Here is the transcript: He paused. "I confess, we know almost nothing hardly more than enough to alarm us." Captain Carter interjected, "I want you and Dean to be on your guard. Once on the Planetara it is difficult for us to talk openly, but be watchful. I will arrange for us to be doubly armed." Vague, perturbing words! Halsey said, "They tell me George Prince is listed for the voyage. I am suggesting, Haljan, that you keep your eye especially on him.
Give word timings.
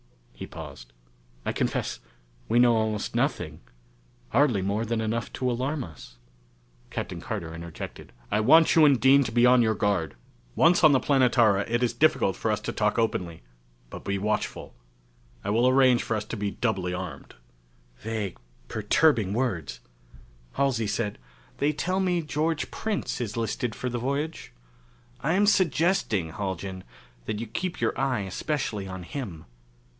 He 0.33 0.47
paused. 0.47 0.91
"I 1.45 1.51
confess, 1.51 1.99
we 2.49 2.57
know 2.57 2.75
almost 2.75 3.15
nothing 3.15 3.61
hardly 4.29 4.63
more 4.63 4.83
than 4.83 4.99
enough 4.99 5.31
to 5.33 5.51
alarm 5.51 5.83
us." 5.83 6.17
Captain 6.89 7.21
Carter 7.21 7.53
interjected, 7.53 8.11
"I 8.31 8.39
want 8.39 8.75
you 8.75 8.83
and 8.83 8.99
Dean 8.99 9.23
to 9.25 9.31
be 9.31 9.45
on 9.45 9.61
your 9.61 9.75
guard. 9.75 10.15
Once 10.55 10.83
on 10.83 10.93
the 10.93 10.99
Planetara 10.99 11.65
it 11.69 11.83
is 11.83 11.93
difficult 11.93 12.35
for 12.35 12.49
us 12.49 12.59
to 12.61 12.71
talk 12.73 12.97
openly, 12.97 13.43
but 13.91 14.03
be 14.03 14.17
watchful. 14.17 14.73
I 15.43 15.51
will 15.51 15.67
arrange 15.67 16.01
for 16.01 16.15
us 16.17 16.25
to 16.25 16.35
be 16.35 16.49
doubly 16.49 16.95
armed." 16.95 17.35
Vague, 17.99 18.39
perturbing 18.67 19.33
words! 19.33 19.79
Halsey 20.53 20.87
said, 20.87 21.19
"They 21.59 21.71
tell 21.71 21.99
me 21.99 22.23
George 22.23 22.71
Prince 22.71 23.21
is 23.21 23.37
listed 23.37 23.75
for 23.75 23.87
the 23.89 23.99
voyage. 23.99 24.51
I 25.19 25.33
am 25.33 25.45
suggesting, 25.45 26.31
Haljan, 26.31 26.83
that 27.25 27.39
you 27.39 27.45
keep 27.45 27.79
your 27.79 27.95
eye 27.99 28.21
especially 28.21 28.87
on 28.87 29.03
him. 29.03 29.45